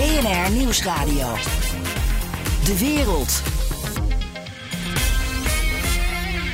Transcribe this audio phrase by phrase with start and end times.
[0.00, 1.34] BNR Nieuwsradio.
[2.64, 3.42] De wereld.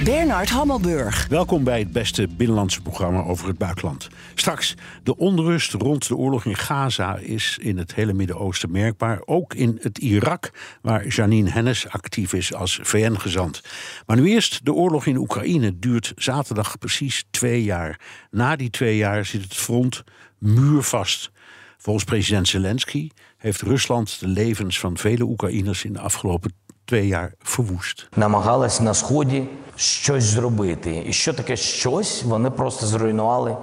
[0.04, 1.26] Bernard Hammelburg.
[1.28, 4.08] Welkom bij het beste binnenlandse programma over het buitenland.
[4.34, 9.22] Straks, de onrust rond de oorlog in Gaza is in het hele Midden-Oosten merkbaar.
[9.24, 10.50] Ook in het Irak,
[10.82, 13.62] waar Janine Hennis actief is als VN-gezant.
[14.06, 18.00] Maar nu eerst, de oorlog in Oekraïne duurt zaterdag precies twee jaar.
[18.30, 20.04] Na die twee jaar zit het front
[20.38, 21.30] muurvast.
[21.78, 26.52] Volgens president Zelensky heeft Rusland de levens van vele Oekraïners in de afgelopen
[26.84, 28.08] twee jaar verwoest.
[28.16, 29.44] намагалась на сході
[29.76, 31.04] щось зробити.
[31.06, 32.22] І що таке щось?
[32.22, 33.56] Вони просто зруйнували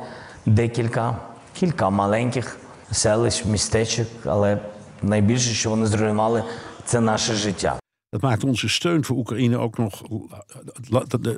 [0.45, 1.17] декілька,
[1.53, 2.57] кілька маленьких
[2.91, 4.59] селищ, містечок, але
[5.01, 6.43] найбільше, що вони зруйнували,
[6.85, 7.79] це наше життя.
[8.13, 10.01] Dat maakt onze steun voor Oekraïne ook nog.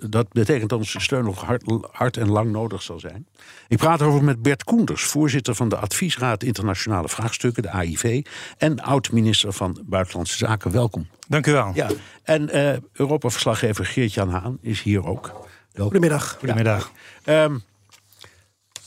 [0.10, 3.28] Dat betekent dat onze steun nog hard, hard, en lang nodig zal zijn.
[3.68, 8.26] Ik praat over met Bert Koenders, voorzitter van de Adviesraad Internationale Vraagstukken, de AIV.
[8.58, 10.72] En oud-minister van Buitenlandse Zaken.
[10.72, 11.08] Welkom.
[11.28, 11.72] Dank u wel.
[11.74, 11.90] Ja,
[12.24, 15.26] en uh, Europa-verslaggever Geert-Jan Haan is hier ook.
[15.28, 15.84] Welkom.
[15.84, 16.36] Goedemiddag.
[16.40, 16.92] Goedemiddag.
[17.24, 17.44] Ja.
[17.44, 17.64] Um,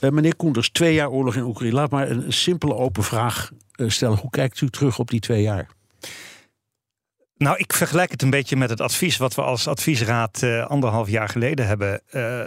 [0.01, 1.75] uh, meneer Koenders, twee jaar oorlog in Oekraïne.
[1.75, 4.19] Laat maar een simpele open vraag uh, stellen.
[4.19, 5.69] Hoe kijkt u terug op die twee jaar?
[7.39, 11.09] Nou, ik vergelijk het een beetje met het advies wat we als adviesraad uh, anderhalf
[11.09, 12.45] jaar geleden hebben, uh,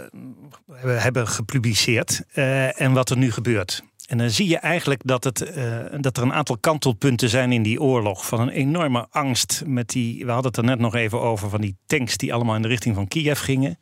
[0.84, 3.82] hebben gepubliceerd uh, en wat er nu gebeurt.
[4.06, 5.38] En dan zie je eigenlijk dat, het,
[6.00, 8.26] dat er een aantal kantelpunten zijn in die oorlog.
[8.26, 11.60] Van een enorme angst met die, we hadden het er net nog even over, van
[11.60, 13.78] die tanks die allemaal in de richting van Kiev gingen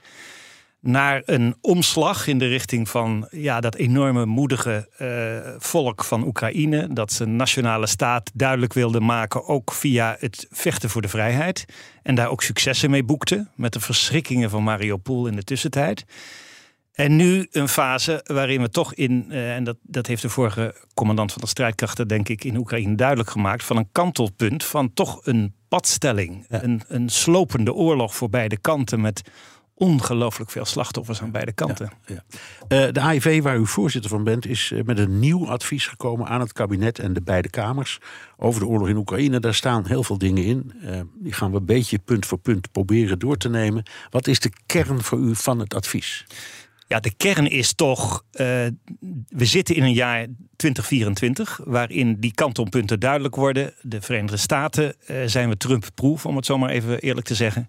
[0.81, 6.93] naar een omslag in de richting van ja, dat enorme moedige uh, volk van Oekraïne.
[6.93, 11.65] Dat ze een nationale staat duidelijk wilde maken, ook via het vechten voor de vrijheid.
[12.03, 16.05] En daar ook successen mee boekte, met de verschrikkingen van Mariupol in de tussentijd.
[16.93, 20.75] En nu een fase waarin we toch in, uh, en dat, dat heeft de vorige
[20.95, 25.27] commandant van de strijdkrachten, denk ik, in Oekraïne duidelijk gemaakt, van een kantelpunt van toch
[25.27, 26.45] een padstelling.
[26.49, 26.63] Ja.
[26.63, 29.31] Een, een slopende oorlog voor beide kanten met
[29.81, 31.93] ongelooflijk veel slachtoffers aan beide kanten.
[32.07, 32.25] Ja,
[32.69, 32.87] ja.
[32.87, 36.27] Uh, de AIV, waar u voorzitter van bent, is uh, met een nieuw advies gekomen
[36.27, 37.99] aan het kabinet en de beide kamers
[38.37, 39.41] over de oorlog in Oekraïne.
[39.41, 40.73] Daar staan heel veel dingen in.
[40.85, 43.83] Uh, die gaan we een beetje punt voor punt proberen door te nemen.
[44.11, 46.27] Wat is de kern voor u van het advies?
[46.87, 50.27] Ja, de kern is toch, we zitten in een jaar
[50.57, 53.75] 2024 waarin die kantonpunten duidelijk worden.
[53.83, 54.95] De Verenigde Staten
[55.27, 57.69] zijn we Trump-proof, om het zo maar even eerlijk te zeggen.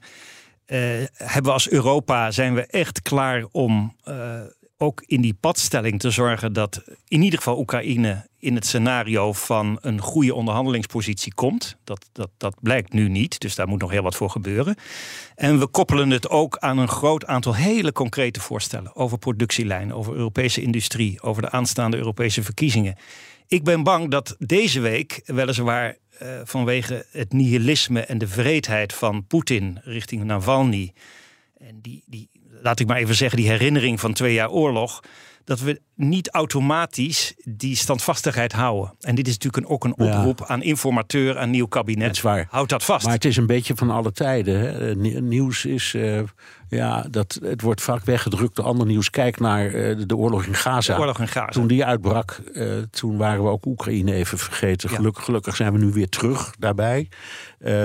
[0.72, 0.78] Uh,
[1.14, 4.40] hebben we als Europa zijn we echt klaar om uh,
[4.78, 9.78] ook in die padstelling te zorgen dat in ieder geval Oekraïne in het scenario van
[9.82, 11.78] een goede onderhandelingspositie komt.
[11.84, 14.76] Dat, dat, dat blijkt nu niet, dus daar moet nog heel wat voor gebeuren.
[15.36, 20.14] En we koppelen het ook aan een groot aantal hele concrete voorstellen over productielijnen, over
[20.14, 22.96] Europese industrie, over de aanstaande Europese verkiezingen.
[23.52, 29.28] Ik ben bang dat deze week weliswaar uh, vanwege het nihilisme en de vreedheid van
[29.28, 30.94] Poetin richting Navalny.
[31.58, 32.30] En die, die,
[32.62, 35.04] laat ik maar even zeggen, die herinnering van twee jaar oorlog.
[35.46, 38.96] Dat we niet automatisch die standvastigheid houden.
[39.00, 40.48] En dit is natuurlijk een, ook een oproep ja.
[40.48, 42.08] aan informateur, aan nieuw kabinet.
[42.08, 42.48] Dat is waar.
[42.50, 43.06] Houd dat vast.
[43.06, 44.60] Maar het is een beetje van alle tijden.
[44.60, 44.96] Hè?
[45.22, 45.94] Nieuws is.
[45.94, 46.22] Uh,
[46.70, 49.10] ja, dat, het wordt vaak weggedrukt door ander nieuws.
[49.10, 50.94] Kijk naar uh, de oorlog in Gaza.
[50.94, 51.52] De oorlog in Gaza.
[51.52, 54.90] Toen die uitbrak, uh, toen waren we ook Oekraïne even vergeten.
[54.90, 54.96] Ja.
[54.96, 57.10] Gelukkig, gelukkig zijn we nu weer terug daarbij.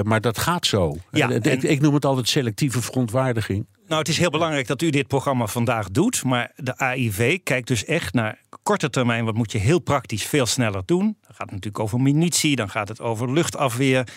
[0.02, 0.96] Maar dat gaat zo.
[1.10, 1.42] Ja, en...
[1.42, 3.66] ik, ik noem het altijd selectieve verontwaardiging.
[3.86, 6.24] Nou, het is heel belangrijk dat u dit programma vandaag doet.
[6.24, 9.24] Maar de AIV kijkt dus echt naar korte termijn.
[9.24, 11.04] Wat moet je heel praktisch veel sneller doen?
[11.04, 14.08] Dan gaat het natuurlijk over munitie, dan gaat het over luchtafweer.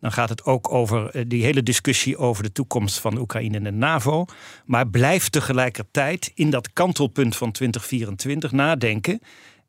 [0.00, 3.70] Dan gaat het ook over die hele discussie over de toekomst van Oekraïne en de
[3.70, 4.24] NAVO.
[4.64, 9.20] Maar blijf tegelijkertijd in dat kantelpunt van 2024 nadenken.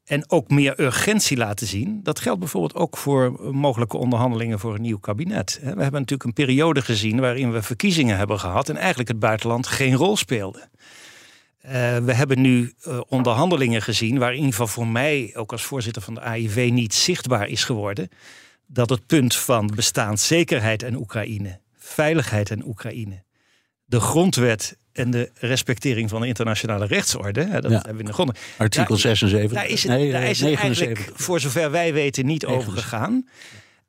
[0.05, 1.99] En ook meer urgentie laten zien.
[2.03, 5.59] Dat geldt bijvoorbeeld ook voor mogelijke onderhandelingen voor een nieuw kabinet.
[5.61, 9.67] We hebben natuurlijk een periode gezien waarin we verkiezingen hebben gehad en eigenlijk het buitenland
[9.67, 10.69] geen rol speelde.
[11.65, 16.13] Uh, we hebben nu uh, onderhandelingen gezien waarin in voor mij, ook als voorzitter van
[16.13, 18.09] de AIV, niet zichtbaar is geworden
[18.67, 23.23] dat het punt van bestaanszekerheid en Oekraïne, veiligheid en Oekraïne,
[23.85, 27.41] de grondwet en de respectering van de internationale rechtsorde.
[27.45, 27.75] Hè, dat Ja.
[27.77, 28.39] hebben we in de grond.
[28.57, 29.57] Artikel Daar- 76.
[29.57, 30.87] Daar is het, nee, daar is het 79.
[30.87, 32.83] eigenlijk, voor zover wij weten, niet over 79.
[32.89, 33.27] gegaan.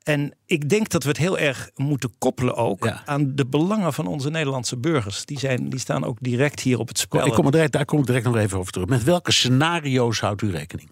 [0.03, 3.01] En ik denk dat we het heel erg moeten koppelen ook Ja.
[3.05, 5.25] aan de belangen van onze Nederlandse burgers.
[5.25, 7.25] Die, zijn, die staan ook direct hier op het spel.
[7.25, 8.87] Ik kom er direct, daar kom ik direct nog even over terug.
[8.87, 10.89] Met welke scenario's houdt u rekening?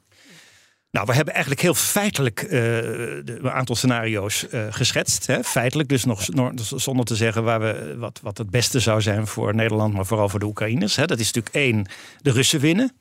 [0.95, 5.27] Nou, we hebben eigenlijk heel feitelijk eh, de- een aantal scenario's eh, geschetst.
[5.27, 5.43] Hè?
[5.43, 9.27] Feitelijk, dus nog nog zonder te zeggen waar we, wat, wat het beste zou zijn
[9.27, 10.95] voor Nederland, maar vooral voor de Oekraïners.
[10.95, 11.05] Hè?
[11.05, 11.85] Dat is natuurlijk één,
[12.21, 12.91] de Russen winnen.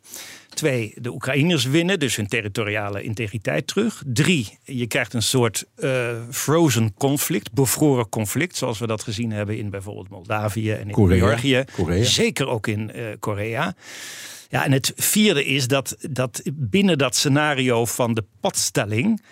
[0.48, 4.02] Twee, de Oekraïners winnen, dus hun territoriale integriteit terug.
[4.06, 9.58] Drie, je krijgt een soort eh, frozen conflict, bevroren conflict, zoals we dat gezien hebben
[9.58, 11.26] in bijvoorbeeld Moldavië en in Korea.
[11.26, 11.64] Georgië.
[11.72, 12.04] Korea.
[12.04, 13.74] Zeker ook in Korea.
[14.54, 19.22] Ja, en het vierde is dat, dat binnen dat scenario van de padstelling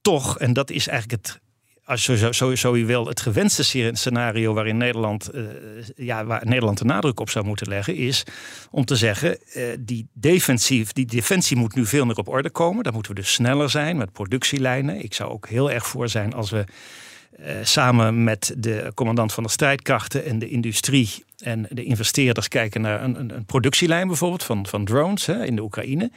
[0.00, 1.40] toch, en dat is eigenlijk het,
[1.84, 5.42] als je zo, zo, wil, het gewenste sce- scenario waarin Nederland, eh,
[5.96, 8.22] ja, waar Nederland de nadruk op zou moeten leggen, is
[8.70, 12.84] om te zeggen, eh, die, defensief, die defensie moet nu veel meer op orde komen.
[12.84, 15.02] Dan moeten we dus sneller zijn met productielijnen.
[15.02, 16.64] Ik zou ook heel erg voor zijn als we
[17.62, 23.02] samen met de commandant van de strijdkrachten en de industrie en de investeerders kijken naar
[23.02, 26.10] een, een, een productielijn bijvoorbeeld van, van drones hè, in de Oekraïne.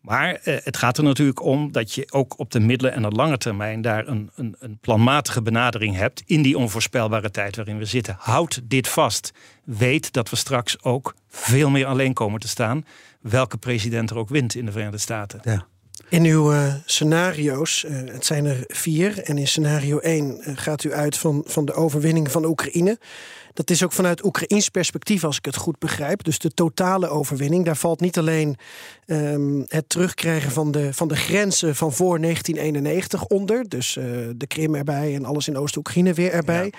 [0.00, 3.08] Maar eh, het gaat er natuurlijk om dat je ook op de middelen en de
[3.08, 7.84] lange termijn daar een, een, een planmatige benadering hebt in die onvoorspelbare tijd waarin we
[7.84, 8.16] zitten.
[8.18, 9.32] Houd dit vast.
[9.64, 12.86] Weet dat we straks ook veel meer alleen komen te staan.
[13.20, 15.40] Welke president er ook wint in de Verenigde Staten.
[15.42, 15.66] Ja.
[16.08, 20.84] In uw eh, scenario's, eh, het zijn er vier, en in scenario 1 eh, gaat
[20.84, 22.98] u uit van, van de overwinning van Oekraïne.
[23.52, 26.24] Dat is ook vanuit Oekraïns perspectief, als ik het goed begrijp.
[26.24, 27.64] Dus de totale overwinning.
[27.64, 28.56] Daar valt niet alleen
[29.06, 33.68] ehm, het terugkrijgen van de, van de grenzen van voor 1991 onder.
[33.68, 33.92] Dus
[34.36, 36.72] de Krim erbij en alles in Oost-Oekraïne weer erbij.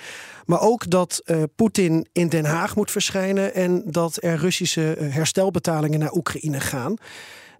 [0.46, 1.24] Maar ook dat
[1.56, 6.98] Poetin in Den Haag moet verschijnen en dat er Russische herstelbetalingen naar Oekraïne gaan.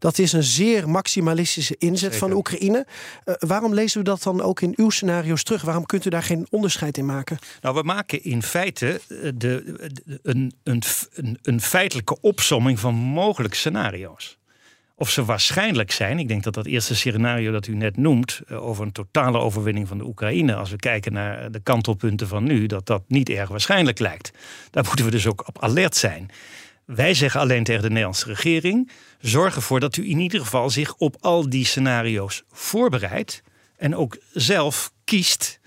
[0.02, 2.86] Dat is een zeer maximalistische inzet van Oekraïne.
[3.24, 5.62] Eh, waarom lezen we dat dan ook in uw scenario's terug?
[5.62, 7.38] Waarom kunt u daar geen onderscheid in maken?
[7.62, 10.82] Nou, we maken in feite eh, de, de- een, een,
[11.14, 14.38] een, een feitelijke opsomming van mogelijke scenario's.
[14.96, 18.66] Of ze waarschijnlijk zijn, ik denk dat dat eerste scenario dat u net noemt, eh,
[18.66, 22.66] over een totale overwinning van de Oekraïne, als we kijken naar de kantelpunten van nu,
[22.66, 24.32] dat dat niet erg waarschijnlijk lijkt.
[24.72, 26.30] Daar moeten we dus ook op alert zijn.
[26.96, 30.96] Wij zeggen alleen tegen de Nederlandse regering: zorg ervoor dat u in ieder geval zich
[30.96, 33.44] op al die scenario's voorbereidt
[33.78, 35.60] en ook zelf kiest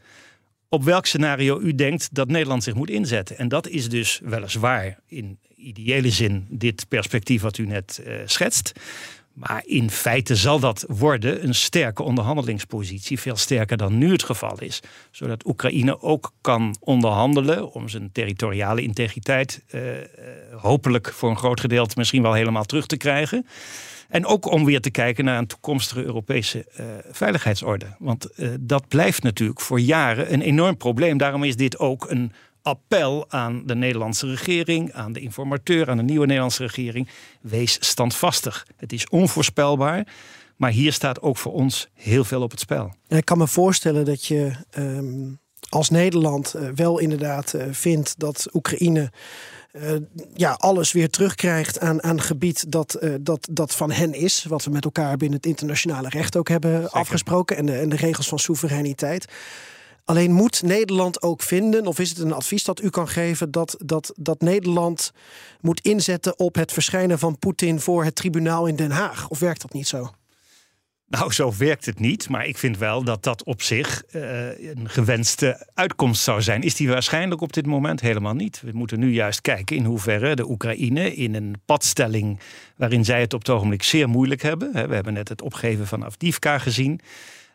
[0.69, 3.39] op welk scenario u denkt dat Nederland zich moet inzetten.
[3.39, 8.73] En dat is dus weliswaar in ideële zin dit perspectief wat u net eh, schetst.
[9.35, 14.61] Maar in feite zal dat worden een sterke onderhandelingspositie, veel sterker dan nu het geval
[14.61, 14.81] is.
[15.11, 20.07] Zodat Oekraïne ook kan onderhandelen om zijn territoriale integriteit eh, eh,
[20.57, 23.47] hopelijk voor een groot gedeelte misschien wel helemaal terug te krijgen.
[24.09, 27.87] En ook om weer te kijken naar een toekomstige Europese eh, veiligheidsorde.
[27.99, 28.29] Want
[28.61, 31.19] dat blijft natuurlijk voor jaren een enorm probleem.
[31.19, 32.33] Daarom is dit ook een
[32.65, 37.09] appel aan de Nederlandse regering, aan de informateur, aan de nieuwe Nederlandse regering.
[37.41, 38.67] Wees standvastig.
[38.77, 40.07] Het is onvoorspelbaar.
[40.57, 42.95] Maar hier staat ook voor ons heel veel op het spel.
[43.09, 45.33] En ik kan me voorstellen dat je ehm,
[45.69, 49.13] als Nederland eh, wel inderdaad eh, vindt dat Oekraïne
[49.73, 49.93] eh,
[50.35, 54.45] ja, alles weer terugkrijgt aan, aan gebied dat, dat, dat van hen is.
[54.45, 57.57] Wat we met elkaar binnen het internationale recht ook hebben afgesproken.
[57.57, 59.33] En de, en de regels van soevereiniteit.
[60.05, 63.77] Alleen moet Nederland ook vinden, of is het een advies dat u kan geven, dat,
[63.79, 65.13] dat, dat Nederland
[65.61, 69.29] moet inzetten op het verschijnen van Poetin voor het tribunaal in Den Haag?
[69.29, 70.11] Of werkt dat niet zo?
[71.07, 72.29] Nou, zo werkt het niet.
[72.29, 76.63] Maar ik vind wel dat dat op zich eh, een gewenste uitkomst zou zijn.
[76.63, 78.61] Is die waarschijnlijk op dit moment helemaal niet?
[78.61, 82.41] We moeten nu juist kijken in hoeverre de Oekraïne in een padstelling
[82.77, 84.73] waarin zij het op het ogenblik zeer moeilijk hebben.
[84.73, 87.01] We hebben net het opgeven van Avdivka gezien.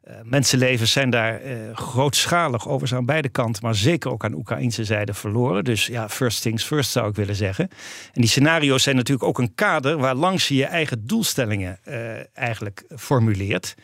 [0.09, 4.83] Eh, mensenlevens zijn daar eh, grootschalig overigens aan beide kanten, maar zeker ook aan Oekraïnse
[4.83, 5.63] zijde verloren.
[5.63, 7.69] Dus ja, first things first zou ik willen zeggen.
[8.13, 12.37] En die scenario's zijn natuurlijk ook een kader waar langs je je eigen doelstellingen eh,
[12.37, 13.75] eigenlijk formuleert.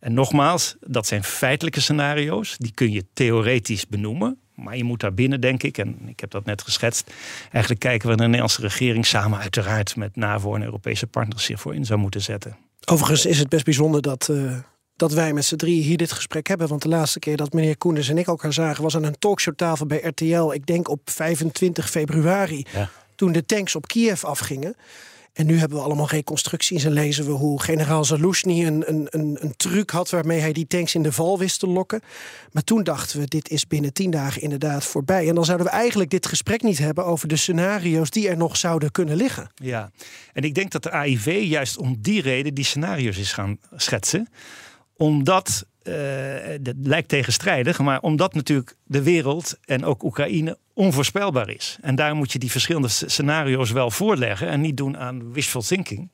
[0.00, 2.56] En nogmaals, dat zijn feitelijke scenario's.
[2.58, 4.38] Die kun je theoretisch benoemen.
[4.54, 7.12] Maar je moet daar binnen, denk ik, en ik heb dat net geschetst,
[7.50, 11.74] eigenlijk kijken waar de Nederlandse regering samen uiteraard met NAVO en Europese partners zich voor
[11.74, 12.56] in zou moeten zetten.
[12.84, 14.30] Overigens is het best bijzonder dat,
[14.96, 16.68] dat wij met z'n drie hier dit gesprek hebben.
[16.68, 18.82] Want de laatste keer dat meneer Koenders en ik elkaar zagen...
[18.82, 22.66] was aan een talkshowtafel bij RTL, ik denk op 25 februari...
[22.72, 22.90] Ja.
[23.14, 24.76] toen de tanks op Kiev afgingen.
[25.32, 29.36] En nu hebben we allemaal reconstructies en lezen we hoe generaal Zaluzny een, een, een,
[29.40, 30.10] een truc had...
[30.10, 32.02] waarmee hij die tanks in de val wist te lokken.
[32.52, 35.28] Maar toen dachten we, dit is binnen tien dagen inderdaad voorbij.
[35.28, 37.04] En dan zouden we eigenlijk dit gesprek niet hebben...
[37.04, 39.50] over de scenario's die er nog zouden kunnen liggen.
[39.54, 39.90] Ja,
[40.32, 44.28] en ik denk dat de AIV juist om die reden die scenario's is gaan schetsen.
[44.96, 45.94] Omdat eh,
[46.60, 51.78] dat lijkt tegenstrijdig, maar omdat natuurlijk de wereld en ook Oekraïne onvoorspelbaar is.
[51.80, 56.10] En daar moet je die verschillende scenario's wel voorleggen en niet doen aan wishful thinking.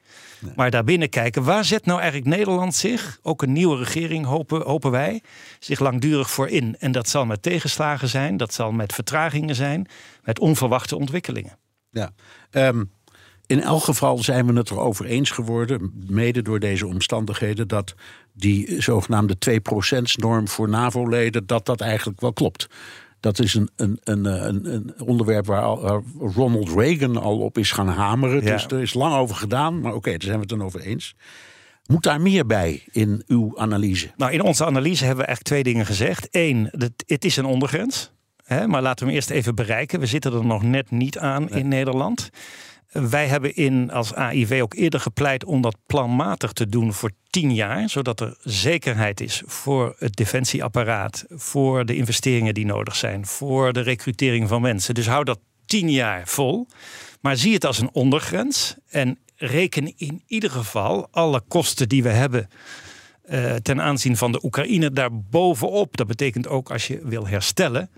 [0.57, 4.91] Maar daarbinnen kijken, waar zet nou eigenlijk Nederland zich, ook een nieuwe regering hopen, hopen
[4.91, 5.23] wij,
[5.59, 6.77] zich langdurig voor in.
[6.79, 9.87] En dat zal met tegenslagen zijn, dat zal met vertragingen zijn,
[10.23, 11.59] met onverwachte ontwikkelingen.
[11.91, 12.11] Ja.
[12.51, 12.85] Ehm,
[13.51, 17.95] in elk geval zijn we het erover eens geworden, mede door deze omstandigheden, dat
[18.33, 22.67] die zogenaamde 2%-norm voor NAVO-leden, dat dat eigenlijk wel klopt.
[23.21, 27.73] Dat is een, een, een, een, een onderwerp waar, al, Ronald Reagan al op is
[27.73, 28.45] gaan hameren.
[28.45, 28.53] Ja.
[28.53, 31.15] Dus er is lang over gedaan, maar oké, daar zijn we het dan over eens.
[31.87, 34.11] Moet daar meer bij in uw analyse?
[34.17, 36.29] Nou, in onze analyse hebben we eigenlijk twee dingen gezegd.
[36.31, 36.71] Eén,
[37.07, 38.13] het is een ondergrens.
[38.45, 40.01] Hè, maar laten we hem eerst even bereiken.
[40.01, 42.31] We zitten er nog net niet aan in Nederland.
[42.91, 47.55] Wij hebben in, als AIV ook eerder gepleit om dat planmatig te doen voor tien
[47.55, 47.89] jaar.
[47.89, 51.25] Zodat er zekerheid is voor het defensieapparaat.
[51.29, 53.27] Voor de investeringen die nodig zijn.
[53.27, 54.95] Voor de recrutering van mensen.
[54.95, 56.67] Dus hou dat tien jaar vol.
[57.21, 58.77] Maar zie het als een ondergrens.
[58.89, 62.49] En reken in ieder geval alle kosten die we hebben
[63.31, 65.97] eh, ten aanzien van de Oekraïne daarbovenop.
[65.97, 67.91] Dat betekent ook als je wil herstellen,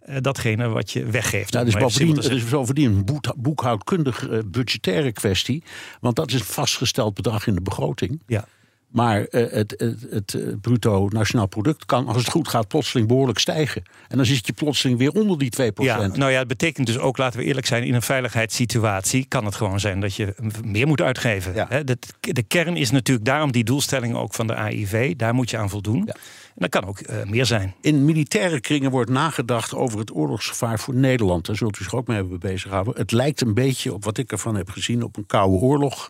[0.00, 1.52] eh, datgene wat je weggeeft.
[1.52, 5.62] Nou, even bovendien, het is bovendien een boek- boekhoudkundig eh, budgettaire kwestie.
[6.00, 8.22] Want dat is een vastgesteld bedrag in de begroting.
[8.26, 8.44] Ja.
[8.88, 13.08] Maar eh, het, het, het eh, bruto nationaal product kan, als het goed gaat, plotseling
[13.08, 13.82] behoorlijk stijgen.
[14.08, 15.74] En dan zit je plotseling weer onder die 2%.
[15.74, 19.44] Ja, nou ja, het betekent dus ook, laten we eerlijk zijn, in een veiligheidssituatie kan
[19.44, 21.54] het gewoon zijn dat je meer moet uitgeven.
[21.54, 21.82] Ja.
[21.82, 25.16] De, de kern is natuurlijk daarom die doelstelling ook van de AIV.
[25.16, 26.02] Daar moet je aan voldoen.
[26.06, 26.14] Ja.
[26.58, 27.74] En dat kan ook eh, meer zijn.
[27.80, 31.46] In militaire kringen wordt nagedacht over het oorlogsgevaar voor Nederland.
[31.46, 32.94] Daar zult u zich ook mee hebben bezig gehouden.
[32.96, 36.08] Het lijkt een beetje op wat ik ervan heb gezien op een koude oorlog.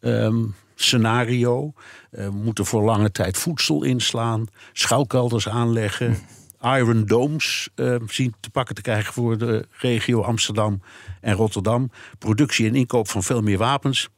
[0.00, 0.44] ehm,
[0.80, 1.72] scenario.
[2.10, 6.16] Eh, we moeten voor lange tijd voedsel inslaan, schuilkelders aanleggen,
[6.76, 10.82] Iron Domes eh, zien te pakken te krijgen voor de regio Amsterdam
[11.20, 11.90] en Rotterdam.
[12.18, 14.08] Productie en inkoop van veel meer wapens.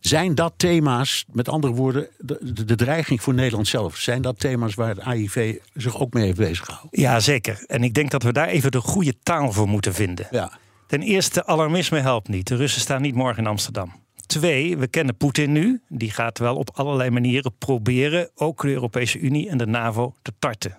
[0.00, 4.38] Zijn dat thema's, met andere woorden, de, de, de dreiging voor Nederland zelf, zijn dat
[4.38, 7.00] thema's waar het AIV zich ook mee heeft bezig gehouden?
[7.00, 7.64] Ja, zeker.
[7.66, 10.26] En ik denk dat we daar even de goede taal voor moeten vinden.
[10.30, 10.58] Ja.
[10.86, 12.46] Ten eerste, alarmisme helpt niet.
[12.46, 14.03] De Russen staan niet morgen in Amsterdam.
[14.26, 15.82] Twee, we kennen Poetin nu.
[15.88, 20.32] Die gaat wel op allerlei manieren proberen ook de Europese Unie en de NAVO te
[20.38, 20.78] tarten.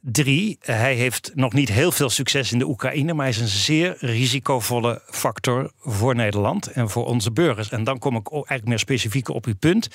[0.00, 3.46] Drie, hij heeft nog niet heel veel succes in de Oekraïne, maar hij is een
[3.46, 7.70] zeer risicovolle factor voor Nederland en voor onze burgers.
[7.70, 9.88] En dan kom ik eigenlijk meer specifiek op uw punt.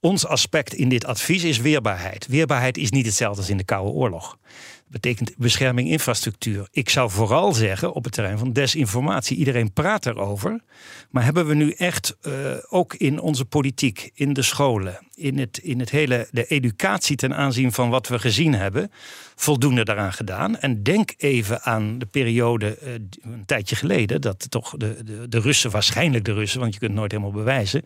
[0.00, 2.26] Ons aspect in dit advies is weerbaarheid.
[2.26, 4.38] Weerbaarheid is niet hetzelfde als in de Koude Oorlog.
[4.94, 6.68] Betekent bescherming infrastructuur.
[6.70, 9.36] Ik zou vooral zeggen op het terrein van desinformatie.
[9.36, 10.60] Iedereen praat erover.
[11.10, 12.32] Maar hebben we nu echt eh,
[12.68, 17.34] ook in onze politiek, in de scholen, in het, in het hele de educatie ten
[17.34, 18.90] aanzien van wat we gezien hebben,
[19.34, 20.58] voldoende daaraan gedaan?
[20.58, 22.92] En denk even aan de periode eh,
[23.22, 26.90] een tijdje geleden, dat toch de, de, de Russen, waarschijnlijk de Russen, want je kunt
[26.90, 27.82] het nooit helemaal bewijzen,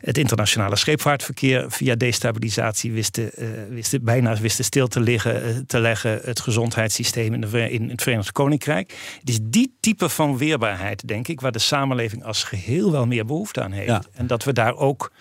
[0.00, 5.80] het internationale scheepvaartverkeer via destabilisatie wisten, eh, wisten bijna wisten stil te, liggen, eh, te
[5.80, 8.94] leggen, het gezondheidssysteem in, de, in het Verenigd Koninkrijk.
[9.20, 13.26] Het is die type van weerbaarheid, denk ik, waar de samenleving als geheel wel meer
[13.26, 13.88] behoefte aan heeft.
[13.88, 14.02] Ja.
[14.12, 15.12] En dat we daar ook,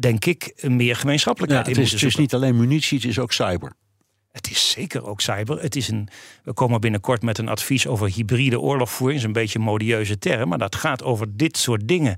[0.00, 2.20] denk ik, meer Ja, gemeenschappelijkheid het, in moeten het is zoeken.
[2.20, 3.72] niet alleen munitie, het is ook cyber.
[4.32, 5.62] Het is zeker ook cyber.
[5.62, 6.08] Het is een,
[6.44, 9.20] we komen binnenkort met een advies over hybride oorlogvoering.
[9.20, 12.16] Dat is een beetje een modieuze term, maar dat gaat over dit soort dingen.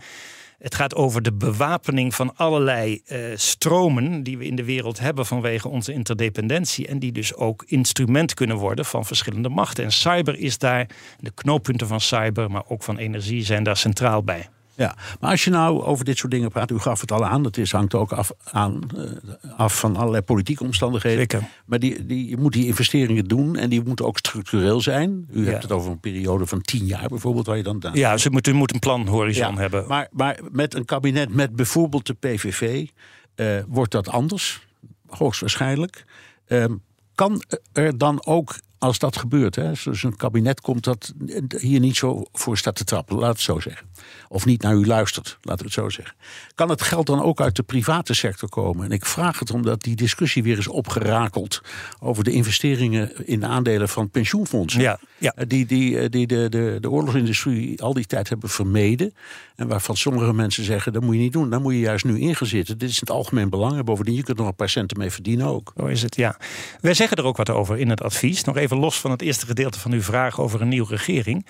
[0.59, 5.27] Het gaat over de bewapening van allerlei eh, stromen die we in de wereld hebben
[5.27, 6.87] vanwege onze interdependentie.
[6.87, 9.85] En die dus ook instrument kunnen worden van verschillende machten.
[9.85, 14.23] En cyber is daar, de knooppunten van cyber, maar ook van energie, zijn daar centraal
[14.23, 14.49] bij.
[14.77, 17.43] Ja, maar als je nou over dit soort dingen praat, u gaf het al aan,
[17.43, 21.19] dat is, hangt ook af, aan, eh, af van allerlei politieke omstandigheden.
[21.19, 21.43] Zeker.
[21.67, 25.27] Maar die, die, je moet die investeringen doen en die moeten ook structureel zijn.
[25.33, 25.51] U Ja.
[25.51, 27.83] hebt het over een periode van tien jaar bijvoorbeeld, waar je dan.
[27.93, 29.85] Ja, ze moeten, moeten een planhorizon Ja, hebben.
[29.89, 32.87] Maar, maar met een kabinet met bijvoorbeeld de PVV
[33.35, 34.67] eh, wordt dat anders,
[35.09, 36.05] hoogstwaarschijnlijk.
[36.47, 36.75] Ehm,
[37.15, 37.43] kan
[37.73, 38.55] er dan ook,
[38.87, 41.13] als dat gebeurt, hè, dus een kabinet komt dat
[41.59, 43.87] hier niet zo voor staat te trappen, laat het zo zeggen.
[44.29, 46.15] Of niet naar u luistert, laten we het zo zeggen.
[46.55, 48.85] Kan het geld dan ook uit de private sector komen?
[48.85, 51.61] En ik vraag het omdat die discussie weer is opgerakeld
[51.99, 54.81] over de investeringen in aandelen van pensioenfondsen.
[54.81, 55.33] Ja, ja.
[55.35, 59.15] Eh, Die, die, eh, die de, de, de oorlogsindustrie al die tijd hebben vermeden.
[59.57, 61.51] En waarvan sommige mensen zeggen, dat moet je niet doen.
[61.51, 62.79] Daar moet je juist nu in gaan zitten.
[62.79, 63.77] Dit is het algemeen belang.
[63.79, 65.73] En bovendien, je kunt er nog een paar centen mee verdienen ook.
[65.77, 66.39] Zo is het, ja.
[66.81, 68.45] Wij zeggen er ook wat over in het advies.
[68.45, 71.47] Nog even los van het eerste gedeelte van uw vraag over een nieuwe regering.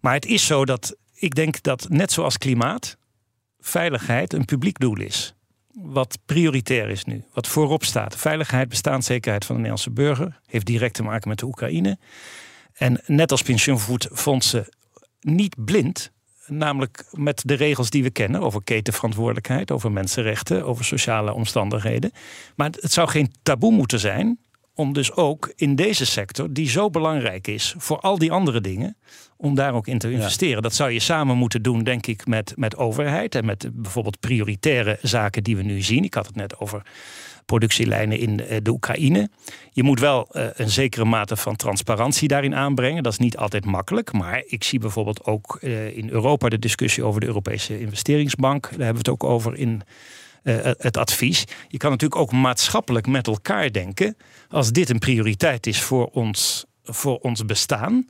[0.00, 2.96] Maar het is zo dat ik denk dat net zoals klimaat,
[3.60, 5.34] veiligheid een publiek doel is.
[5.82, 8.16] wat prioritair is nu, wat voorop staat.
[8.16, 11.98] Veiligheid, bestaanszekerheid van de Nederlandse burger heeft direct te maken met de Oekraïne.
[12.72, 14.68] En net als pensioenfondsen
[15.20, 16.12] niet blind,
[16.46, 22.12] namelijk met de regels die we kennen over ketenverantwoordelijkheid, over mensenrechten, over sociale omstandigheden.
[22.56, 24.38] Maar het zou geen taboe moeten zijn
[24.76, 28.96] om dus ook in deze sector, die zo belangrijk is voor al die andere dingen,
[29.36, 30.62] om daar ook in te investeren.
[30.62, 34.98] Dat zou je samen moeten doen, denk ik, met, met overheid en met bijvoorbeeld prioritaire
[35.02, 36.04] zaken die we nu zien.
[36.04, 36.82] Ik had het net over
[37.46, 39.30] productielijnen in eh, de Oekraïne.
[39.72, 43.02] Je moet wel uh, een zekere mate van transparantie daarin aanbrengen.
[43.02, 44.12] Dat is niet altijd makkelijk.
[44.12, 48.62] Maar ik zie bijvoorbeeld ook uh, in Europa de discussie over de Europese investeringsbank.
[48.62, 49.82] Daar hebben we het ook over in
[50.78, 51.44] het advies.
[51.68, 54.16] Je kan natuurlijk ook maatschappelijk met elkaar denken.
[54.48, 58.08] Als dit een prioriteit is voor ons, voor ons bestaan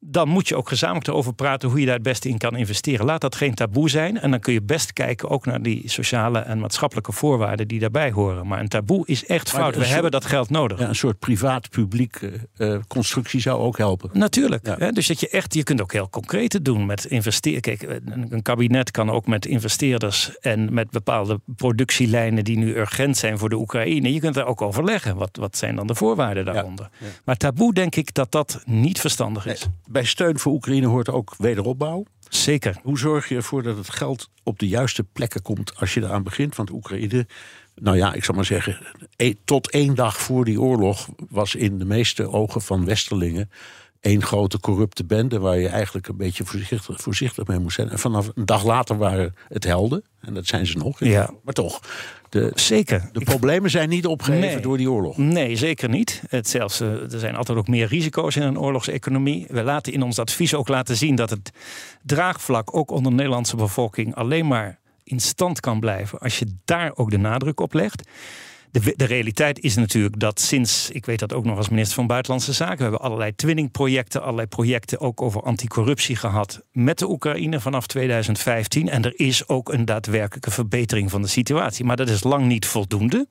[0.00, 3.06] dan moet je ook gezamenlijk erover praten hoe je daar het beste in kan investeren.
[3.06, 4.20] Laat dat geen taboe zijn.
[4.20, 8.10] En dan kun je best kijken ook naar die sociale en maatschappelijke voorwaarden die daarbij
[8.10, 8.46] horen.
[8.46, 9.76] Maar een taboe is echt fout.
[9.76, 10.78] We hebben dat geld nodig.
[10.78, 12.20] Ja, een soort privaat-publiek
[12.56, 14.10] uh, constructie zou ook helpen.
[14.12, 14.66] Natuurlijk.
[14.66, 14.76] Ja.
[14.78, 14.92] Hè?
[14.92, 17.60] Dus dat je echt, je kunt ook heel concrete doen met investeren.
[17.60, 23.38] Kijk, een kabinet kan ook met investeerders en met bepaalde productielijnen die nu urgent zijn
[23.38, 24.12] voor de Oekraïne.
[24.12, 25.16] Je kunt daar ook overleggen.
[25.16, 26.88] Wat, wat zijn dan de voorwaarden daaronder?
[26.98, 27.06] Ja.
[27.24, 29.60] Maar taboe denk ik dat dat niet verstandig is.
[29.60, 32.04] Nee bij steun voor Oekraïne hoort ook wederopbouw.
[32.28, 32.76] Zeker.
[32.82, 36.22] Hoe zorg je ervoor dat het geld op de juiste plekken komt als je eraan
[36.22, 36.56] begint?
[36.56, 37.26] Want Oekraïne,
[37.74, 38.78] nou ja, ik zal maar zeggen,
[39.16, 43.50] e- tot één dag voor die oorlog was in de meeste ogen van Westerlingen
[44.00, 47.90] één grote corrupte bende waar je eigenlijk een beetje voorzichtig, voorzichtig mee moest zijn.
[47.90, 50.04] En vanaf een dag later waren het helden.
[50.20, 51.00] En dat zijn ze nog.
[51.04, 51.30] Ja.
[51.44, 51.80] Maar toch.
[52.28, 53.08] De, zeker.
[53.12, 55.16] De problemen zijn niet opgeheven door die oorlog.
[55.16, 56.22] Nee, zeker niet.
[56.28, 59.46] Het zelfs, eh, er zijn altijd ook meer risico's in een oorlogseconomie.
[59.48, 61.50] We laten in ons advies ook laten zien dat het
[62.02, 66.92] draagvlak ook onder de Nederlandse bevolking alleen maar in stand kan blijven als je daar
[66.94, 68.08] ook de nadruk op legt.
[68.70, 72.06] De, de, realiteit is natuurlijk dat sinds, ik weet dat ook nog als minister van
[72.06, 77.60] Buitenlandse Zaken, we hebben allerlei twinningprojecten, allerlei projecten ook over anticorruptie gehad met de Oekraïne
[77.60, 78.88] vanaf 2015.
[78.88, 81.84] En er is ook een daadwerkelijke verbetering van de situatie.
[81.84, 83.26] Maar dat is lang niet voldoende.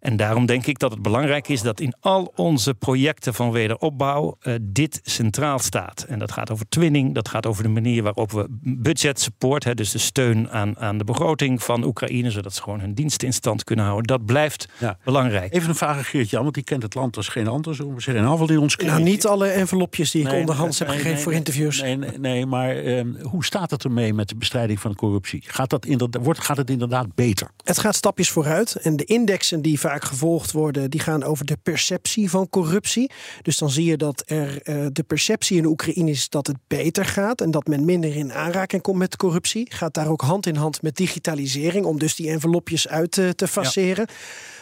[0.00, 4.36] En daarom denk ik dat het belangrijk is dat in al onze projecten van wederopbouw
[4.42, 6.02] uh, dit centraal staat.
[6.08, 9.74] En dat gaat over twinning, dat gaat over de manier waarop we budget support, hè,
[9.74, 13.34] dus de steun aan, aan de begroting van Oekraïne, zodat ze gewoon hun diensten in
[13.34, 14.06] stand kunnen houden.
[14.06, 14.98] Dat blijft ja.
[15.04, 15.54] belangrijk.
[15.54, 17.74] Even een vraag aan Geert-Jan, want die kent het land als geen ander.
[17.74, 17.94] Zo.
[17.94, 20.96] We zeggen in afval in ons Nou, niet alle envelopjes die ik onderhands nee, heb
[20.96, 21.80] gegeven nee, voor interviews.
[21.80, 25.42] Nee, nee, maar um, hoe staat het ermee met de bestrijding van de corruptie?
[25.46, 27.50] Gaat, dat inderdaad, wordt, gaat het inderdaad beter?
[27.64, 28.74] Het gaat stapjes vooruit.
[28.74, 33.10] En de indexen die vaak gevolgd worden, die gaan over de perceptie van corruptie.
[33.42, 36.56] Dus dan zie je dat er uh, de perceptie in de Oekraïne is dat het
[36.66, 39.66] beter gaat en dat men minder in aanraking komt met corruptie.
[39.72, 43.48] Gaat daar ook hand in hand met digitalisering om dus die envelopjes uit te, te
[43.48, 44.06] faceren.
[44.08, 44.14] Ja.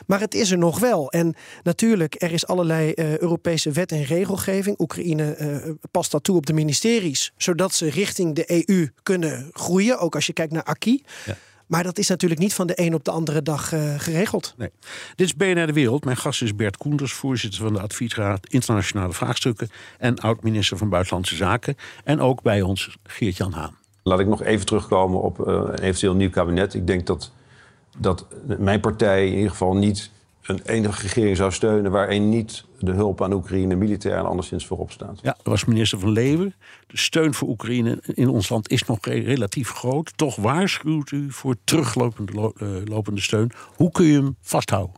[0.07, 1.11] Maar het is er nog wel.
[1.11, 4.81] En natuurlijk, er is allerlei uh, Europese wet en regelgeving.
[4.81, 9.99] Oekraïne uh, past dat toe op de ministeries, zodat ze richting de EU kunnen groeien.
[9.99, 11.01] Ook als je kijkt naar acquis.
[11.25, 11.37] Ja.
[11.67, 14.55] Maar dat is natuurlijk niet van de een op de andere dag uh, geregeld.
[14.57, 14.71] Nee.
[15.15, 16.05] Dit is BNR De Wereld.
[16.05, 21.37] Mijn gast is Bert Koenders, voorzitter van de Adviesraad Internationale Vraagstukken en oud-minister van Buitenlandse
[21.37, 21.77] Zaken.
[22.05, 23.77] En ook bij ons Geert-Jan Haan.
[24.03, 26.75] Laat ik nog even terugkomen op uh, een eventueel nieuw kabinet.
[26.75, 27.33] Ik denk dat,
[27.99, 28.27] dat
[28.59, 30.11] mijn partij in ieder geval niet
[30.47, 34.91] een enige regering zou steunen waarin niet de hulp aan Oekraïne militair en anderszins voorop
[34.91, 35.19] staat.
[35.23, 36.55] Ja, was minister van Leeuwen.
[36.87, 40.17] De steun voor Oekraïne in ons land is nog relatief groot.
[40.17, 42.53] Toch waarschuwt u voor teruglopende lo
[42.85, 43.51] lopende steun.
[43.77, 44.97] Hoe kun je hem vasthouden?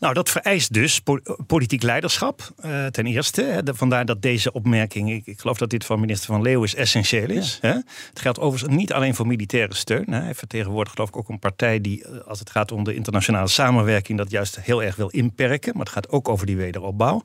[0.00, 1.00] Nou, dat vereist dus
[1.46, 3.42] politiek leiderschap, uh, ten eerste.
[3.42, 3.74] Hè.
[3.74, 7.58] Vandaar dat deze opmerking, ik, ik, geloof dat dit van minister Van Leeuwen essentieel is.
[7.62, 7.68] Ja.
[7.68, 7.74] Hè.
[8.08, 10.10] Het geldt overigens niet alleen voor militaire steun.
[10.10, 10.20] Hè.
[10.20, 14.18] Hij vertegenwoordigt geloof ik ook een partij die, als het gaat om de internationale samenwerking,
[14.18, 15.72] dat juist heel erg wil inperken.
[15.72, 17.22] Maar het gaat ook over die wederopbouw.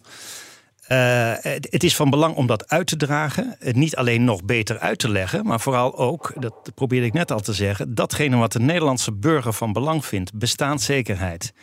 [0.92, 3.56] Uh, het, het, is van belang om dat uit te dragen.
[3.60, 7.32] Het niet alleen nog beter uit te leggen, maar vooral ook, dat probeerde ik net
[7.32, 11.54] al te zeggen, datgene wat de Nederlandse burger van belang vindt: bestaanszekerheid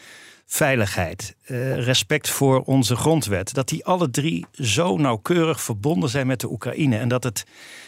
[0.52, 6.40] veiligheid, uh, respect voor onze grondwet, dat die alle drie zo nauwkeurig verbonden zijn met
[6.40, 6.96] de Oekraïne.
[6.96, 7.44] En dat het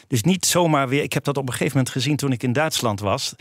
[0.08, 1.02] dus niet zomaar weer.
[1.02, 3.34] Ik heb dat op een gegeven moment gezien toen ik in Duitsland was.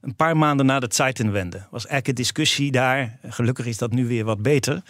[0.00, 3.18] Een paar maanden na de Zeitenwende was eigenlijk een discussie daar.
[3.28, 4.82] Gelukkig is dat nu weer wat beter.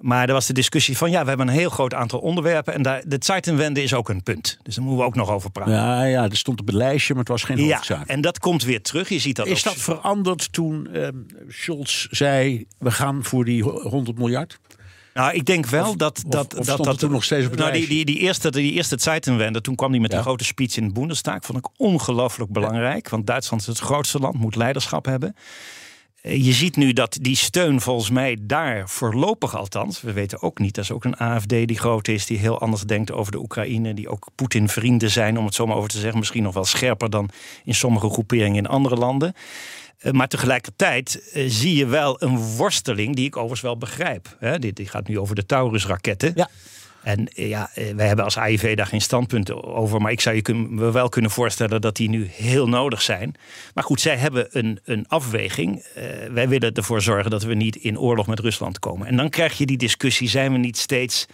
[0.00, 2.74] Maar er was de discussie van ja, we hebben een heel groot aantal onderwerpen.
[2.74, 4.58] En daar, de Zeitenwende is ook een punt.
[4.62, 5.72] Dus daar moeten we ook nog over praten.
[5.72, 8.06] Ja, ja, er stond op het lijstje, maar het was geen ja, hoofdzaak.
[8.06, 9.08] En dat komt weer terug.
[9.08, 11.08] Je ziet dat is dat veranderd toen uh,
[11.48, 14.58] Scholz zei: we gaan voor die 100 miljard?
[15.14, 17.56] Nou, ik denk wel dat of- dat of dat dat het toen nog steeds op
[17.56, 20.16] nou, die, die, die eerste die eerste Zeitenwende, toen kwam hij met Ja.
[20.16, 24.18] een grote speech in de Bundestag, vond ik ongelooflijk belangrijk, want Duitsland is het grootste
[24.18, 25.34] land, moet leiderschap hebben.
[26.22, 30.58] Eh, Je ziet nu dat die steun volgens mij daar voorlopig althans, we weten ook
[30.58, 33.38] niet, dat is ook een AFD die groot is, die heel anders denkt over de
[33.38, 36.54] Oekraïne, die ook Poetin vrienden zijn, om het zo maar over te zeggen, misschien nog
[36.54, 37.28] wel scherper dan
[37.64, 39.34] in sommige groeperingen in andere landen.
[39.98, 44.36] Eh, Maar tegelijkertijd eh, zie je wel een worsteling die ik overigens wel begrijp.
[44.58, 46.32] Dit gaat nu over de Taurus-raketten.
[46.34, 46.48] Ja.
[47.02, 50.00] En eh, ja, eh, wij hebben als AIV daar geen standpunten over.
[50.00, 53.34] Maar ik zou je kun- wel kunnen voorstellen dat die nu heel nodig zijn.
[53.74, 55.78] Maar goed, zij hebben een, een afweging.
[55.94, 59.06] Eh, wij willen ervoor zorgen dat we niet in oorlog met Rusland komen.
[59.06, 61.26] En dan krijg je die discussie: zijn we niet steeds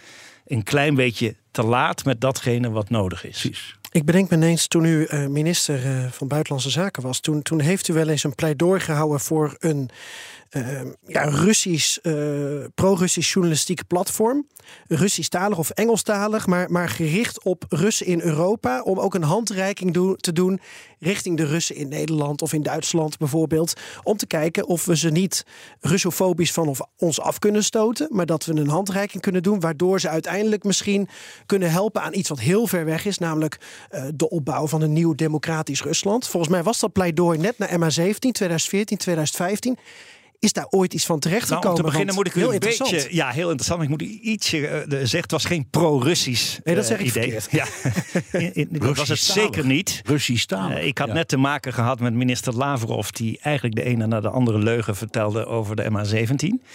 [0.45, 3.39] een klein beetje te laat met datgene wat nodig is?
[3.39, 3.75] Precies.
[3.91, 7.93] Ik bedenk me ineens, toen u minister van Buitenlandse Zaken was, toen, toen heeft u
[7.93, 9.89] wel eens een pleidooi gehouden voor een
[10.49, 12.13] eh, ja, Russisch, eh,
[12.75, 14.47] pro-Russisch journalistieke platform.
[14.87, 18.81] Russisch-talig of Engelstalig, maar, maar gericht op Russen in Europa.
[18.81, 20.59] Om ook een handreiking te doen
[20.99, 23.73] richting de Russen in Nederland of in Duitsland bijvoorbeeld.
[24.03, 25.45] Om te kijken of we ze niet
[25.79, 28.07] Russofobisch van of ons af kunnen stoten.
[28.11, 29.59] Maar dat we een handreiking kunnen doen.
[29.59, 31.07] Waardoor ze uiteindelijk misschien
[31.45, 33.17] kunnen helpen aan iets wat heel ver weg is.
[33.17, 33.57] Namelijk
[33.89, 36.27] eh, de opbouw van een nieuw democratisch Rusland.
[36.27, 39.77] Volgens mij was dat pleidooi net na MH17, 2014, 2015.
[40.39, 41.69] Is daar ooit iets van Nou, terechtgekomen?
[41.69, 42.91] om te beginnen moet ik u heel een interessant.
[42.91, 43.15] beetje...
[43.15, 43.81] Ja, heel interessant.
[43.83, 45.19] Ik moet u ietsje eh, de- zeggen.
[45.21, 47.41] Het was geen pro-Russisch Nee, dat eh, zeg ik idee.
[47.41, 47.51] verkeerd.
[48.31, 48.39] Ja.
[48.39, 50.01] In- in- dat was het zeker niet.
[50.05, 50.69] Russisch taal.
[50.69, 53.09] Eh, ik had net te maken gehad met minister Lavrov...
[53.09, 56.65] die eigenlijk de ene na de andere leugen vertelde over de MH17.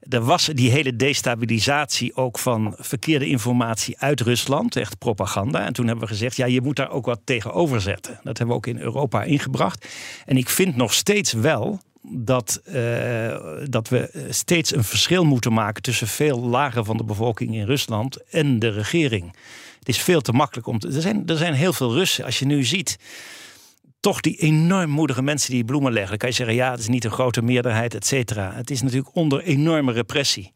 [0.00, 4.76] Er was die hele destabilisatie ook van verkeerde informatie uit Rusland.
[4.76, 5.66] Echt propaganda.
[5.66, 8.12] En toen hebben we gezegd, ja, je moet daar ook wat tegenover zetten.
[8.22, 9.86] Dat hebben we ook in Europa ingebracht.
[10.26, 15.82] En ik vind nog steeds wel dat, eh, dat we steeds een verschil moeten maken...
[15.82, 19.36] tussen veel lagen van de bevolking in Rusland en de regering.
[19.78, 20.88] Het is veel te makkelijk om te...
[20.88, 22.24] Er zijn, er zijn heel veel Russen.
[22.24, 22.98] Als je nu ziet
[24.00, 26.10] toch die enorm moedige mensen die bloemen leggen.
[26.10, 28.52] Dan kan je zeggen, ja, het is niet een grote meerderheid, et cetera.
[28.54, 30.52] Het is natuurlijk onder enorme repressie.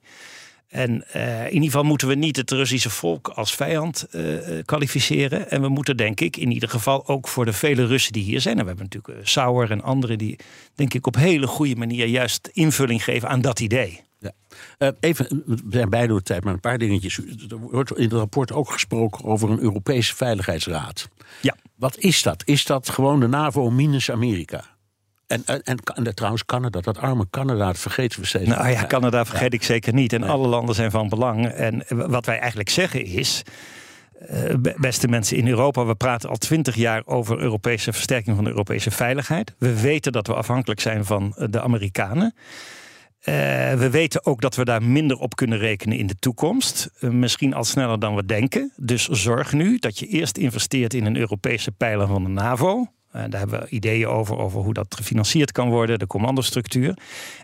[0.73, 4.65] En eh, in ieder geval moeten we niet het Russische volk als vijand eh, eh,
[4.65, 5.51] kwalificeren.
[5.51, 8.41] En we moeten, denk ik, in ieder geval ook voor de vele Russen die hier
[8.41, 8.59] zijn.
[8.59, 10.39] En we hebben natuurlijk Sauer en anderen die,
[10.75, 14.01] denk ik, op hele goede manier juist invulling geven aan dat idee.
[14.19, 14.33] Ja.
[14.79, 17.19] Uh, even, we zijn bijna door de tijd, maar een paar dingetjes.
[17.49, 21.09] Er wordt in het rapport ook gesproken over een Europese Veiligheidsraad.
[21.41, 21.57] Ja.
[21.75, 22.43] Wat is dat?
[22.47, 24.65] Is dat gewoon de NAVO minus Amerika?
[25.33, 28.49] En, en, en, en trouwens Canada, dat arme Canada, dat vergeten we steeds.
[28.49, 29.59] Nou ja, Canada vergeet ja.
[29.59, 30.13] ik zeker niet.
[30.13, 30.31] En nee.
[30.31, 31.47] alle landen zijn van belang.
[31.47, 33.43] En wat wij eigenlijk zeggen is...
[34.31, 38.51] Uh, beste mensen in Europa, we praten al twintig jaar over Europese versterking van de
[38.51, 39.55] Europese veiligheid.
[39.59, 42.35] We weten dat we afhankelijk zijn van de Amerikanen.
[42.35, 43.35] Uh,
[43.73, 46.91] we weten ook dat we daar minder op kunnen rekenen in de toekomst.
[47.01, 48.73] Uh, misschien al sneller dan we denken.
[48.77, 52.87] Dus zorg nu dat je eerst investeert in een Europese pijler van de NAVO.
[53.17, 56.97] Uh, daar hebben we ideeën over, over hoe dat gefinancierd kan worden, de commandostructuur.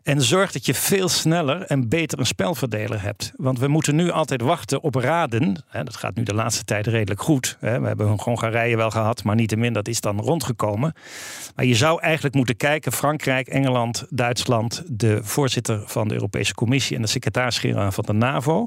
[0.02, 3.32] En zorg dat je veel sneller en beter een spelverdeler hebt.
[3.36, 5.64] Want we moeten nu altijd wachten op raden.
[5.68, 7.56] Hè, dat gaat nu de laatste tijd redelijk goed.
[7.60, 7.80] Hè.
[7.80, 10.94] We hebben Hongarije wel gehad, maar niettemin dat is dan rondgekomen.
[11.54, 16.96] Maar je zou eigenlijk moeten kijken, Frankrijk, Engeland, Duitsland, de voorzitter van de Europese Commissie
[16.96, 18.66] en de secretaris-generaal van de NAVO,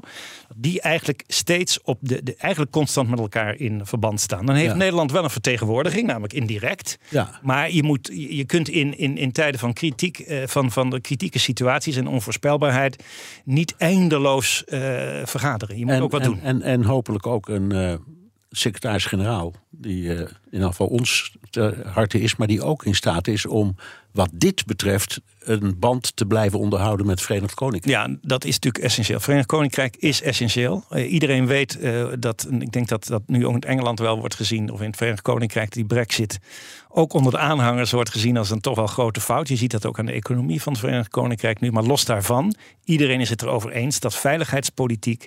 [0.54, 4.46] die eigenlijk steeds op de, de, eigenlijk constant met elkaar in verband staan.
[4.46, 4.76] Dan heeft ja.
[4.76, 6.91] Nederland wel een vertegenwoordiging, namelijk indirect.
[7.08, 7.38] Ja.
[7.42, 11.00] Maar je, moet, je kunt in, in, in tijden van kritiek, eh, van, van de
[11.00, 13.04] kritieke situaties en onvoorspelbaarheid
[13.44, 14.80] niet eindeloos uh,
[15.24, 15.78] vergaderen.
[15.78, 16.40] Je moet en, ook wat en, doen.
[16.40, 17.94] En, en hopelijk ook een uh,
[18.50, 23.46] secretaris-generaal, die in ieder geval ons te harte is, maar die ook in staat is
[23.46, 23.76] om
[24.12, 27.96] wat dit betreft een band te blijven onderhouden met het Verenigd Koninkrijk.
[27.96, 29.20] Ja, dat is natuurlijk essentieel.
[29.20, 30.84] Verenigd Koninkrijk is essentieel.
[30.90, 34.34] Uh, iedereen weet uh, dat, ik denk dat dat nu ook in Engeland wel wordt
[34.34, 36.38] gezien, of in het Verenigd Koninkrijk, die brexit
[36.88, 39.48] ook onder de aanhangers wordt gezien als een toch wel grote fout.
[39.48, 41.70] Je ziet dat ook aan de economie van het Verenigd Koninkrijk nu.
[41.70, 45.26] Maar los daarvan, iedereen is het erover eens dat veiligheidspolitiek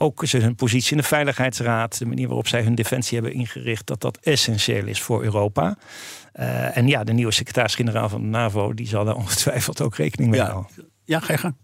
[0.00, 4.00] ook hun positie in de Veiligheidsraad, de manier waarop zij hun defensie hebben ingericht, dat
[4.00, 5.76] dat essentieel is voor Europa.
[6.38, 10.30] Uh, en ja, de nieuwe secretaris-generaal van de NAVO, die zal daar ongetwijfeld ook rekening
[10.30, 10.50] mee ja.
[10.50, 10.70] houden.
[11.04, 11.54] Ja, ga je gang.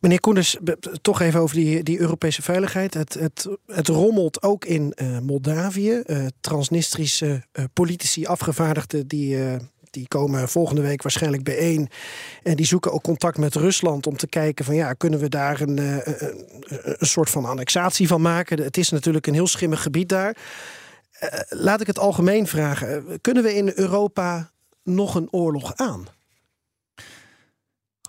[0.00, 0.56] Meneer Koenders,
[1.02, 2.94] toch even over die, die Europese veiligheid.
[2.94, 6.02] Het, het, het rommelt ook in uh, Moldavië.
[6.06, 9.38] Uh, Transnistrische uh, politici, afgevaardigden, die,
[9.90, 11.88] die komen volgende week waarschijnlijk bijeen.
[12.42, 15.60] En die zoeken ook contact met Rusland om te kijken van ja, kunnen we daar
[15.60, 16.44] een, een,
[16.82, 18.62] een soort van annexatie van maken.
[18.62, 20.36] Het is natuurlijk een heel schimmig gebied daar.
[21.48, 23.18] Laat ik het algemeen vragen.
[23.20, 24.50] Kunnen we in Europa
[24.82, 26.06] nog een oorlog aan?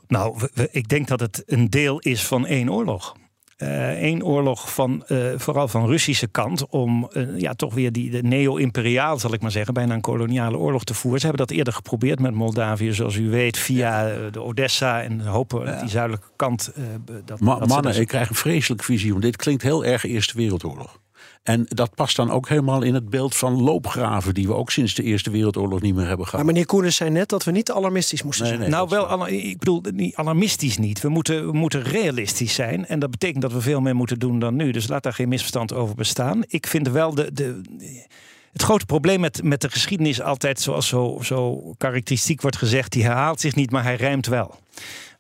[0.07, 3.15] Nou, we, we, ik denk dat het een deel is van één oorlog.
[3.57, 8.21] Eén oorlog van, eh, vooral van Russische kant, om eh, ja, toch weer die de
[8.23, 11.19] neo-imperiaal, zal ik maar zeggen, bijna een koloniale oorlog te voeren.
[11.19, 15.19] Ze hebben dat eerder geprobeerd met Moldavië, zoals u weet, via eh, de Odessa en
[15.21, 16.71] hopen dat die zuidelijke kant.
[16.75, 16.83] eh,
[17.25, 19.11] dat, Ma- dat ze mannen, dus- ik krijg een vreselijke visie.
[19.11, 20.99] Want dit klinkt heel erg Eerste Wereldoorlog.
[21.45, 24.33] En dat past dan ook helemaal in het beeld van loopgraven...
[24.33, 26.45] die we ook sinds de Eerste Wereldoorlog niet meer hebben Maar gehad.
[26.45, 28.69] meneer Koenens zei net dat we niet alarmistisch moesten Nee, zijn.
[28.69, 28.79] nee.
[28.79, 31.01] nou, wel, ik bedoel, niet alarmistisch niet.
[31.01, 32.85] We moeten, we moeten realistisch zijn.
[32.85, 34.71] En dat betekent dat we veel meer moeten doen dan nu.
[34.71, 36.43] Dus laat daar geen misverstand over bestaan.
[36.47, 37.33] Ik vind wel de.
[37.33, 37.61] de
[38.51, 43.03] het grote probleem met, met de geschiedenis altijd, zoals zo, zo karakteristiek wordt gezegd, die
[43.03, 44.55] herhaalt zich niet, maar hij rijmt wel.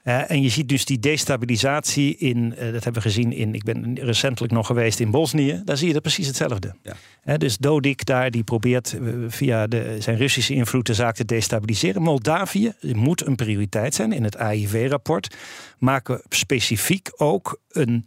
[0.05, 3.63] Eh, en je ziet dus die destabilisatie in, eh, dat hebben we gezien in, ik
[3.63, 6.75] ben recentelijk nog geweest in Bosnië, daar zie je dat precies hetzelfde.
[7.23, 7.37] Ja.
[7.37, 12.01] Dus Dodik daar, die probeert eh, via de, zijn Russische invloed de zaak te destabiliseren.
[12.01, 14.11] Moldavië moet een prioriteit zijn.
[14.11, 15.35] In het AIV-rapport
[15.77, 18.05] maken we specifiek ook een,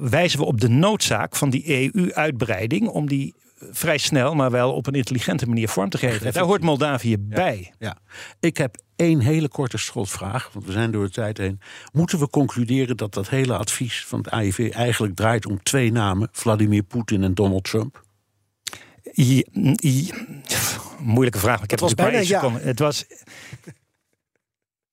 [0.00, 3.34] wijzen we op de noodzaak van die EU-uitbreiding om die
[3.70, 6.32] vrij snel, maar wel op een intelligente manier vorm te geven.
[6.32, 7.72] Daar hoort Moldavië bij.
[7.78, 7.96] Ja.
[8.40, 11.60] Ik heb één hele korte slotvraag, want we zijn door de tijd heen.
[11.92, 16.28] Moeten we concluderen dat dat hele advies van het AIV eigenlijk draait om twee namen:
[16.32, 18.02] Vladimir Poetin en Donald Trump?
[20.98, 21.62] Moeilijke vraag.
[21.62, 22.68] Ik heb was natuurlijk maar bijna ja.
[22.68, 23.04] Het was.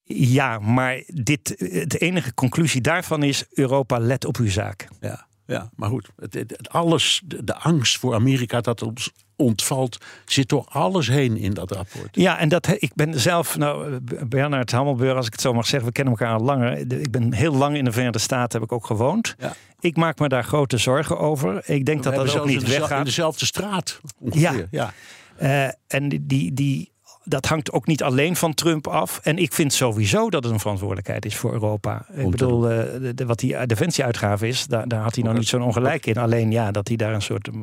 [0.09, 1.43] Ja, maar dit,
[1.89, 4.87] de enige conclusie daarvan is: Europa, let op uw zaak.
[5.01, 6.09] Ja, ja maar goed.
[6.15, 11.07] Het, het- het alles, de, de angst voor Amerika dat ons ontvalt, zit door alles
[11.07, 12.15] heen in dat rapport.
[12.15, 15.65] Ja, en dat, ik ben zelf, nou, eh, Bernard Hammelburg, als ik het zo mag
[15.67, 16.77] zeggen, we kennen elkaar al langer.
[16.77, 19.35] Ik ben heel lang in de Verenigde Staten, heb ik ook gewoond.
[19.39, 19.53] Ja.
[19.79, 21.69] Ik maak me daar grote zorgen over.
[21.69, 23.05] Ik denk We dat dat ook niet dezelfde, in weggaat.
[23.05, 24.67] dezelfde straat ongeveer.
[24.71, 24.93] Ja.
[25.37, 26.91] Eh, en die, die,
[27.27, 29.19] dat hangt ook niet alleen van Trump af.
[29.23, 32.05] En ik vind sowieso dat het een verantwoordelijkheid is voor Europa.
[32.13, 35.33] Ik Om bedoel, eh, de, de- wat die defensieuitgave is, daar, daar had hij nog
[35.33, 36.17] niet zo'n ongelijk in.
[36.17, 37.53] Alleen ja, dat hij daar een soort eh,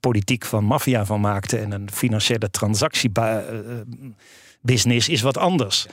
[0.00, 5.86] politiek van maffia van maakte en een financiële transactiebusiness is wat anders.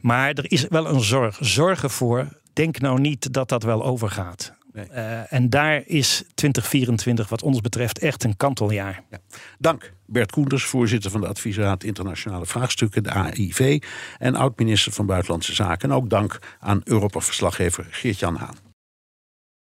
[0.00, 1.36] Maar er is wel een zorg.
[1.40, 2.28] Zorg ervoor.
[2.52, 4.52] Denk nou niet dat dat wel overgaat.
[4.74, 4.86] Nee.
[4.86, 9.02] Eh, en daar is 2024 wat ons betreft echt een kanteljaar.
[9.58, 13.82] Dank Bert Koenders, voorzitter van de Adviesraad Internationale Vraagstukken, de AIV,
[14.18, 15.90] en oud-minister van Buitenlandse Zaken.
[15.90, 18.63] En ook dank aan Europa-verslaggever Geert-Jan Haan.